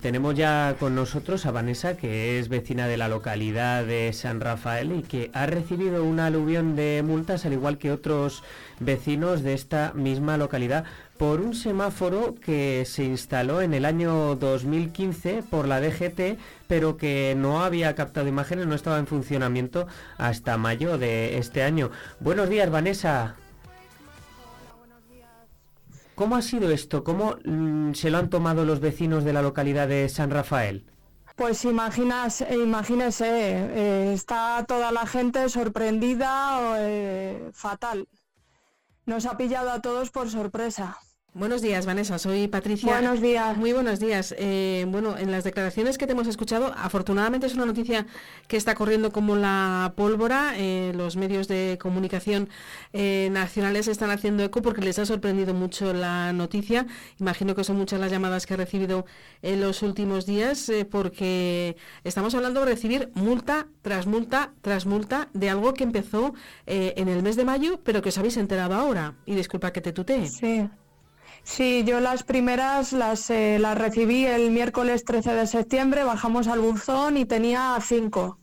[0.00, 4.92] Tenemos ya con nosotros a Vanessa, que es vecina de la localidad de San Rafael
[4.92, 8.44] y que ha recibido una aluvión de multas, al igual que otros
[8.78, 10.84] vecinos de esta misma localidad,
[11.16, 16.38] por un semáforo que se instaló en el año 2015 por la DGT,
[16.68, 21.90] pero que no había captado imágenes, no estaba en funcionamiento hasta mayo de este año.
[22.20, 23.34] Buenos días, Vanessa.
[26.18, 27.04] ¿Cómo ha sido esto?
[27.04, 30.84] ¿Cómo mm, se lo han tomado los vecinos de la localidad de San Rafael?
[31.36, 38.08] Pues imaginas, imagínese, eh, está toda la gente sorprendida, eh, fatal.
[39.06, 40.98] Nos ha pillado a todos por sorpresa.
[41.34, 42.18] Buenos días, Vanessa.
[42.18, 42.90] Soy Patricia.
[42.90, 43.56] Buenos días.
[43.56, 44.34] Muy buenos días.
[44.38, 48.06] Eh, bueno, en las declaraciones que te hemos escuchado, afortunadamente es una noticia
[48.48, 50.54] que está corriendo como la pólvora.
[50.56, 52.48] Eh, los medios de comunicación
[52.92, 56.86] eh, nacionales están haciendo eco porque les ha sorprendido mucho la noticia.
[57.20, 59.04] Imagino que son muchas las llamadas que he recibido
[59.42, 65.50] en los últimos días porque estamos hablando de recibir multa tras multa tras multa de
[65.50, 66.34] algo que empezó
[66.66, 69.14] en el mes de mayo, pero que os habéis enterado ahora.
[69.26, 70.26] Y disculpa que te tutee.
[70.26, 70.68] Sí.
[71.42, 76.60] Sí, yo las primeras las, eh, las recibí el miércoles 13 de septiembre, bajamos al
[76.60, 78.38] buzón y tenía cinco.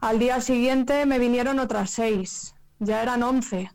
[0.00, 3.70] Al día siguiente me vinieron otras seis, ya eran once.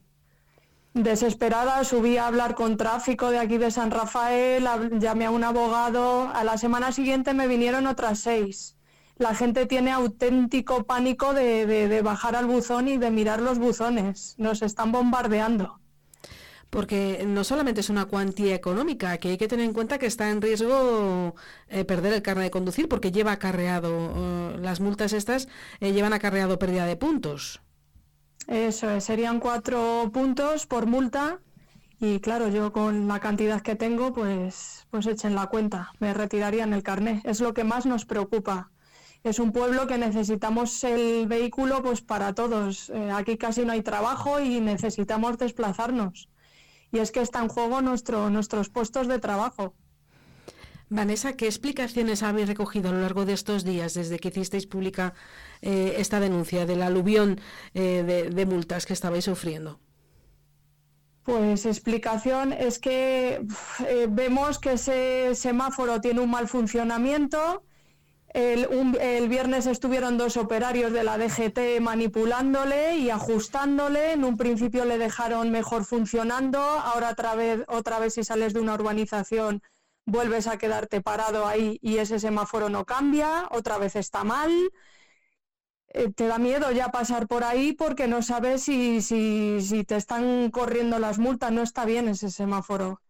[0.93, 4.67] Desesperada subí a hablar con tráfico de aquí de San Rafael,
[4.99, 8.75] llamé a un abogado, a la semana siguiente me vinieron otras seis.
[9.17, 14.35] La gente tiene auténtico pánico de, de bajar al buzón y de mirar los buzones,
[14.37, 15.79] nos están bombardeando
[16.69, 20.29] porque no solamente es una cuantía económica, que hay que tener en cuenta que está
[20.29, 21.35] en riesgo
[21.67, 25.47] eh, perder el carnet de conducir porque lleva acarreado, eh, las multas estas
[25.79, 27.61] eh, llevan acarreado pérdida de puntos.
[28.47, 31.39] Eso es, serían cuatro puntos por multa
[31.99, 36.73] y claro, yo con la cantidad que tengo, pues, pues echen la cuenta, me retirarían
[36.73, 37.21] el carnet.
[37.25, 38.71] Es lo que más nos preocupa.
[39.23, 42.89] Es un pueblo que necesitamos el vehículo pues para todos.
[43.13, 46.29] aquí casi no hay trabajo y necesitamos desplazarnos
[46.91, 49.73] y es que está en juego nuestro, nuestros puestos de trabajo.
[50.89, 55.13] Vanessa, ¿qué explicaciones habéis recogido a lo largo de estos días desde que hicisteis pública
[55.61, 57.39] eh, esta denuncia del aluvión
[57.75, 59.79] eh, de, multas que estabais sufriendo?
[61.23, 63.45] Pues explicación es que
[63.87, 67.63] eh, vemos que ese semáforo tiene un mal funcionamiento,
[68.33, 74.13] el, viernes estuvieron dos operarios de la DGT manipulándole y ajustándole.
[74.13, 77.15] En un principio le dejaron mejor funcionando, ahora
[77.67, 79.61] otra vez, si sales de una urbanización
[80.05, 84.51] vuelves a quedarte parado ahí y ese semáforo no cambia, otra vez está mal.
[85.91, 89.95] Eh, te da miedo ya pasar por ahí porque no sabes si, si, si te
[89.95, 93.01] están corriendo las multas, no está bien ese semáforo.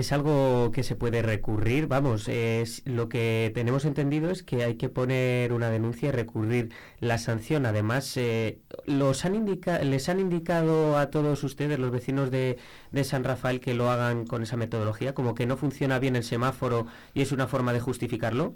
[0.00, 4.76] Es algo que se puede recurrir, vamos, es, lo que tenemos entendido es que hay
[4.76, 7.66] que poner una denuncia y recurrir la sanción.
[7.66, 9.44] Además, eh, los han
[9.84, 12.56] ¿les han indicado a todos ustedes, los vecinos de
[13.04, 16.86] San Rafael, que lo hagan con esa metodología, como que no funciona bien el semáforo
[17.12, 18.54] y es una forma de justificarlo?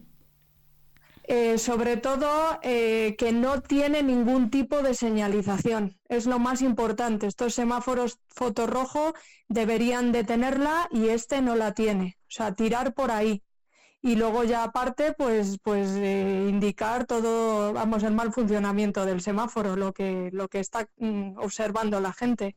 [1.26, 5.98] Eh, sobre todo eh, que no tiene ningún tipo de señalización.
[6.06, 7.26] Es lo más importante.
[7.26, 9.14] Estos semáforos fotorrojo
[9.48, 12.18] deberían de tenerla y este no la tiene.
[12.24, 13.42] O sea, tirar por ahí.
[14.02, 19.76] Y luego ya aparte, pues, pues eh, indicar todo, vamos, el mal funcionamiento del semáforo,
[19.76, 22.54] lo que, lo que está mm, observando la gente.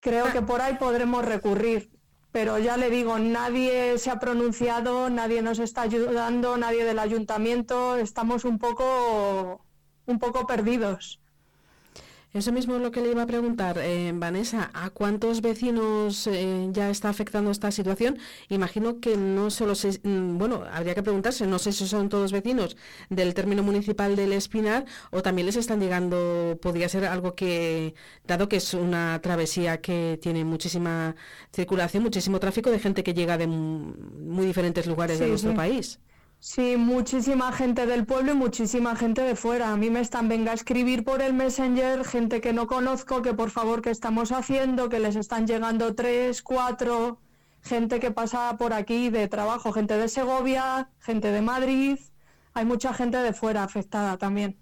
[0.00, 1.95] Creo que por ahí podremos recurrir
[2.36, 7.96] pero ya le digo, nadie se ha pronunciado, nadie nos está ayudando, nadie del ayuntamiento,
[7.96, 9.64] estamos un poco,
[10.04, 11.18] un poco perdidos.
[12.36, 16.68] Eso mismo es lo que le iba a preguntar, eh, Vanessa, ¿a cuántos vecinos eh,
[16.70, 18.18] ya está afectando esta situación?
[18.50, 22.32] Imagino que no solo se, mm, bueno, habría que preguntarse, no sé si son todos
[22.32, 22.76] vecinos
[23.08, 27.94] del término municipal del Espinar o también les están llegando, podría ser algo que,
[28.26, 31.16] dado que es una travesía que tiene muchísima
[31.54, 36.00] circulación, muchísimo tráfico de gente que llega de muy diferentes lugares de nuestro país.
[36.38, 39.72] Sí, muchísima gente del pueblo y muchísima gente de fuera.
[39.72, 43.34] A mí me están, venga a escribir por el Messenger, gente que no conozco, que
[43.34, 44.88] por favor, ¿qué estamos haciendo?
[44.88, 47.18] Que les están llegando tres, cuatro,
[47.62, 51.98] gente que pasa por aquí de trabajo, gente de Segovia, gente de Madrid.
[52.54, 54.56] Hay mucha gente de fuera afectada también.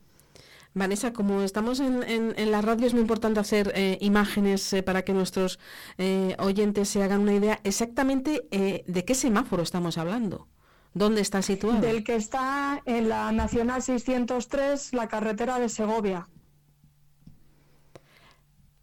[0.74, 5.12] Vanessa, como estamos en, la radio, es muy importante hacer eh, imágenes eh, para que
[5.12, 5.60] nuestros
[5.98, 10.48] eh, oyentes se hagan una idea exactamente de qué semáforo estamos hablando.
[10.94, 11.80] ¿Dónde está situado?
[11.80, 16.28] Del que está en la Nacional 603, la carretera de Segovia.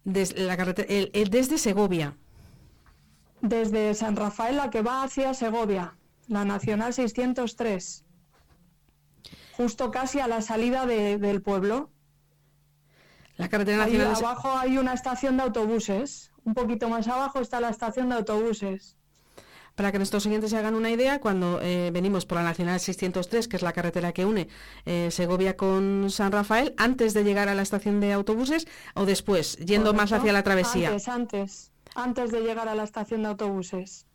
[0.03, 0.89] Desde, la carretera,
[1.29, 2.17] desde Segovia.
[3.41, 5.95] Desde San Rafael, la que va hacia Segovia.
[6.27, 8.03] la Nacional 603,
[9.53, 11.91] justo casi a la salida del pueblo.
[13.37, 14.15] La carretera nacional.
[14.15, 16.31] abajo hay una estación de autobuses.
[16.43, 18.97] Un poquito más abajo está la estación de autobuses.
[19.75, 23.47] Para que nuestros oyentes se hagan una idea, cuando eh, venimos por la Nacional 603,
[23.47, 24.47] que es la carretera que une
[24.85, 29.57] eh, Segovia con San Rafael, antes de llegar a la estación de autobuses o después,
[29.57, 30.89] yendo más hacia la travesía.
[30.89, 34.05] Antes, antes, antes de llegar a la estación de autobuses.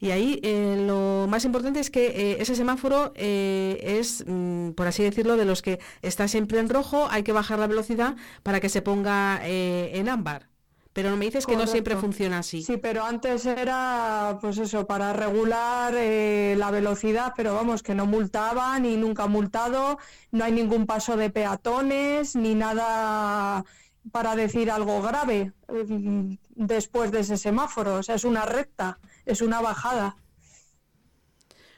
[0.00, 5.36] Y ahí eh, lo más importante es que ese semáforo es, mm, por así decirlo,
[5.36, 8.82] de los que está siempre en rojo, hay que bajar la velocidad para que se
[8.82, 10.53] ponga en ámbar.
[10.94, 12.62] Pero no me dices que no siempre funciona así.
[12.62, 18.06] Sí, pero antes era, pues eso, para regular eh, la velocidad, pero vamos, que no
[18.06, 19.98] multaba ni nunca multado,
[20.30, 23.64] no hay ningún paso de peatones, ni nada
[24.12, 27.96] para decir algo grave eh, después de ese semáforo.
[27.96, 30.16] O sea, es una recta, es una bajada.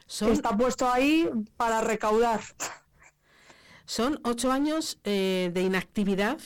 [0.07, 1.27] Está puesto ahí
[1.57, 2.41] para recaudar.
[3.87, 6.37] Son ocho años eh, de inactividad,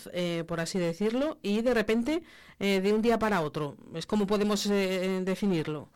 [0.47, 2.23] por así decirlo, y de repente
[2.63, 3.75] eh, de un día para otro.
[3.95, 5.89] Es como podemos eh, definirlo.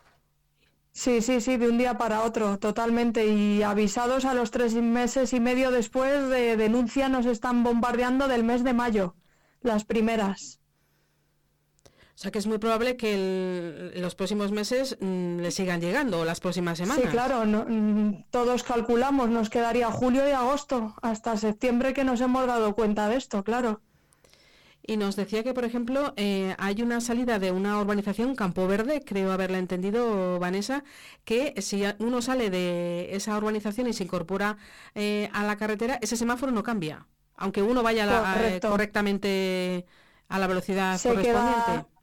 [0.90, 3.24] Sí, sí, sí, de un día para otro, totalmente.
[3.24, 8.42] Y avisados a los tres meses y medio después de denuncia nos están bombardeando del
[8.42, 9.14] mes de mayo,
[9.60, 10.58] las primeras.
[12.16, 16.20] O sea que es muy probable que en los próximos meses mm, le sigan llegando,
[16.20, 17.04] o las próximas semanas.
[17.04, 22.46] Sí, claro, mm, todos calculamos, nos quedaría julio y agosto, hasta septiembre que nos hemos
[22.46, 23.82] dado cuenta de esto, claro
[24.86, 29.02] y nos decía que, por ejemplo, eh, hay una salida de una urbanización, Campo Verde,
[29.04, 30.84] creo haberla entendido, Vanessa,
[31.24, 34.58] que si uno sale de esa urbanización y se incorpora
[34.94, 38.06] eh, a la carretera, ese semáforo no cambia, aunque uno vaya
[38.38, 39.86] eh, correctamente
[40.28, 41.95] a la velocidad correspondiente.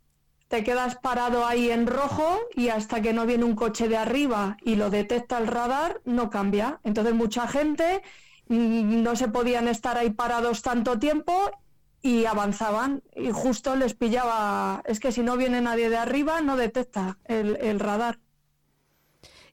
[0.53, 4.55] Te quedas parado ahí en rojo y hasta que no viene un coche de arriba
[4.63, 6.79] y lo detecta el radar, no cambia.
[6.83, 8.03] Entonces mucha gente
[8.49, 11.33] mm, no se podían estar ahí parados tanto tiempo
[12.03, 16.55] y avanzaban y justo les pillaba, es que si no viene nadie de arriba no
[16.55, 18.19] detecta el, radar.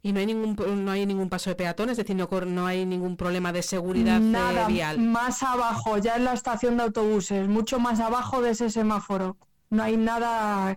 [0.02, 2.84] Y no hay ningún no hay ningún paso de peatones, es decir, no, no hay
[2.84, 4.98] ningún problema de seguridad eh, Nada, vial.
[4.98, 9.38] Más abajo, ya en la estación de autobuses, mucho más abajo de ese semáforo.
[9.70, 10.76] No hay nada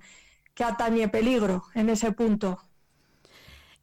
[0.53, 2.59] que atañe peligro en ese punto.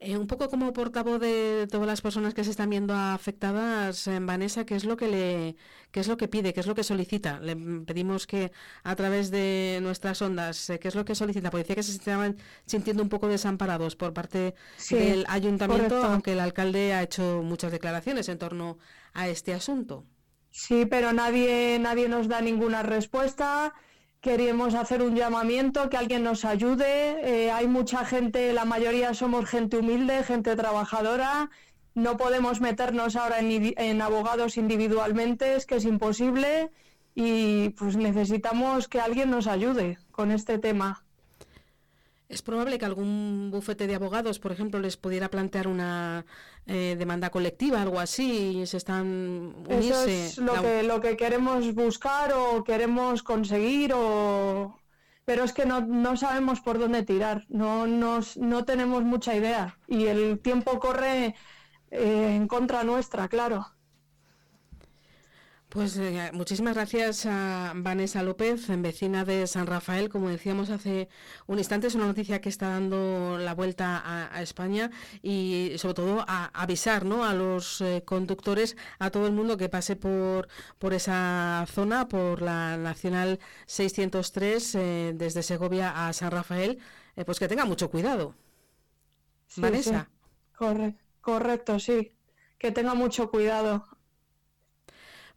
[0.02, 4.22] Eh, un poco como portavoz de todas las personas que se están viendo afectadas, en
[4.22, 5.56] eh, Vanessa, ¿qué es lo que le,
[5.90, 7.38] qué es lo que pide, qué es lo que solicita?
[7.40, 7.54] Le
[7.84, 8.50] pedimos que
[8.82, 11.50] a través de nuestras ondas, eh, ¿qué es lo que solicita?
[11.50, 14.54] Porque decía que se estaban sintiendo un poco desamparados por parte
[14.88, 18.78] del ayuntamiento, aunque el alcalde ha hecho muchas declaraciones en torno
[19.12, 20.06] a este asunto.
[20.50, 23.74] Sí, pero nadie, nadie nos da ninguna respuesta
[24.20, 27.44] queríamos hacer un llamamiento, que alguien nos ayude.
[27.46, 31.50] Eh, hay mucha gente, la mayoría somos gente humilde, gente trabajadora.
[31.94, 36.70] No podemos meternos ahora en, en, abogados individualmente, es que es imposible
[37.14, 41.04] y pues necesitamos que alguien nos ayude con este tema.
[42.30, 46.24] ¿Es probable que algún bufete de abogados, por ejemplo, les pudiera plantear una
[46.66, 50.26] eh, demanda colectiva, algo así, y se están unirse?
[50.26, 54.78] Eso es lo, que, lo que queremos buscar o queremos conseguir, o...
[55.24, 59.76] pero es que no, no sabemos por dónde tirar, no, nos, no tenemos mucha idea
[59.88, 61.34] y el tiempo corre
[61.90, 63.66] eh, en contra nuestra, claro.
[65.70, 70.08] Pues eh, muchísimas gracias a Vanessa López, vecina de San Rafael.
[70.08, 71.08] Como decíamos hace
[71.46, 74.90] un instante, es una noticia que está dando la vuelta a, España
[75.22, 77.24] y sobre todo a, avisar ¿no?
[77.24, 80.48] a los eh, conductores, a todo el mundo que pase por,
[80.80, 86.80] por esa zona, por la Nacional 603, eh, desde Segovia a San Rafael,
[87.24, 88.34] pues que tenga mucho cuidado.
[89.56, 90.10] Vanessa.
[91.20, 92.12] correcto, sí.
[92.58, 93.84] Que tenga mucho cuidado.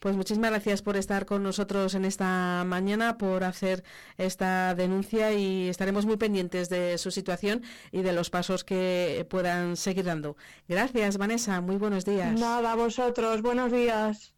[0.03, 3.86] Pues muchísimas gracias por estar con nosotros en esta mañana, por hacer
[4.17, 9.77] esta denuncia y estaremos muy pendientes de su situación y de los pasos que puedan
[9.77, 10.36] seguir dando.
[10.67, 11.62] Gracias, Vanessa.
[11.62, 12.38] Muy buenos días.
[12.38, 13.41] Nada, vosotros.
[13.41, 14.33] Buenos días.